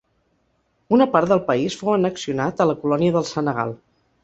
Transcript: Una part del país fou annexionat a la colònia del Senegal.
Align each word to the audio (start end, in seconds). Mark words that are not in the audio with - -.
Una 0.97 1.05
part 1.15 1.33
del 1.33 1.43
país 1.51 1.77
fou 1.83 1.93
annexionat 1.97 2.65
a 2.65 2.69
la 2.73 2.77
colònia 2.87 3.17
del 3.19 3.31
Senegal. 3.37 3.79